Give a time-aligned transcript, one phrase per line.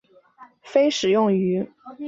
[0.63, 1.69] 非食用鱼。